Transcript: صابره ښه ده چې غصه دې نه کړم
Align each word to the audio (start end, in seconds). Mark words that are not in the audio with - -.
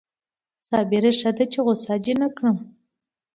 صابره 0.65 1.11
ښه 1.19 1.31
ده 1.37 1.45
چې 1.51 1.59
غصه 1.65 1.95
دې 2.03 2.13
نه 2.21 2.27
کړم 2.35 2.57